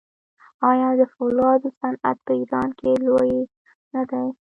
[0.69, 3.33] آیا د فولادو صنعت په ایران کې لوی
[3.93, 4.25] نه دی؟